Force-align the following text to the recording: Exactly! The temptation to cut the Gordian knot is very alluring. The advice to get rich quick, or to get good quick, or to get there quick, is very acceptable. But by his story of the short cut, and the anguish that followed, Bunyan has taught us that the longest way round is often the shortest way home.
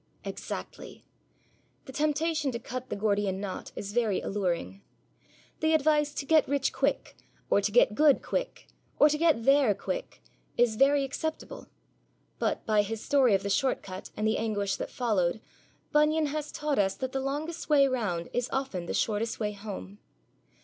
Exactly! 0.25 1.05
The 1.85 1.91
temptation 1.93 2.49
to 2.53 2.57
cut 2.57 2.89
the 2.89 2.95
Gordian 2.95 3.39
knot 3.39 3.71
is 3.75 3.93
very 3.93 4.19
alluring. 4.19 4.81
The 5.59 5.75
advice 5.75 6.11
to 6.15 6.25
get 6.25 6.47
rich 6.49 6.73
quick, 6.73 7.15
or 7.51 7.61
to 7.61 7.71
get 7.71 7.93
good 7.93 8.23
quick, 8.23 8.65
or 8.97 9.09
to 9.09 9.17
get 9.19 9.43
there 9.43 9.75
quick, 9.75 10.23
is 10.57 10.75
very 10.75 11.03
acceptable. 11.03 11.67
But 12.39 12.65
by 12.65 12.81
his 12.81 12.99
story 13.05 13.35
of 13.35 13.43
the 13.43 13.49
short 13.51 13.83
cut, 13.83 14.09
and 14.17 14.25
the 14.25 14.39
anguish 14.39 14.75
that 14.77 14.89
followed, 14.89 15.39
Bunyan 15.91 16.25
has 16.33 16.51
taught 16.51 16.79
us 16.79 16.95
that 16.95 17.11
the 17.11 17.21
longest 17.21 17.69
way 17.69 17.87
round 17.87 18.31
is 18.33 18.49
often 18.51 18.87
the 18.87 18.95
shortest 18.95 19.39
way 19.39 19.51
home. 19.51 19.99